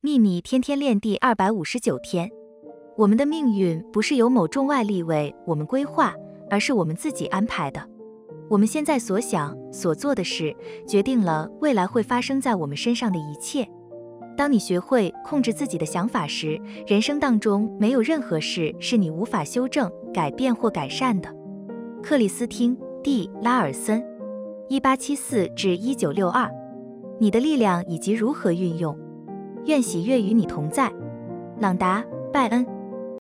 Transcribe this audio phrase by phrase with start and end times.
[0.00, 2.30] 秘密天天练第二百五十九天。
[2.96, 6.14] 我们的命运不是由某众外力为我们规划，
[6.48, 7.84] 而是我们自己安排的。
[8.48, 10.54] 我们现在所想、所做的事，
[10.86, 13.68] 决定了未来会发生在我们身上的一切。
[14.36, 21.28] 当你学会控制自己的想法时，人生当中没有任何事是你无法修正、改变或改善的。
[22.00, 24.00] 克里斯汀·蒂拉尔森，
[24.68, 26.48] 一八七四至一九六二。
[27.18, 28.96] 你的力量以及如何运用，
[29.68, 30.90] 愿喜悦与你同在。
[31.60, 32.02] 朗达·
[32.32, 32.77] 拜恩。